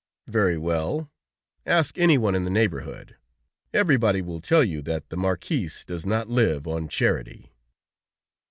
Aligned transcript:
"Very 0.25 0.57
well, 0.57 1.11
ask 1.63 1.95
anyone 1.99 2.33
in 2.33 2.43
the 2.43 2.49
neighborhood. 2.49 3.17
Everybody 3.71 4.19
will 4.23 4.41
tell 4.41 4.63
you 4.63 4.81
that 4.81 5.09
the 5.09 5.15
Marquis 5.15 5.69
does 5.85 6.07
not 6.07 6.27
live 6.27 6.65
on 6.67 6.87
charity." 6.87 7.51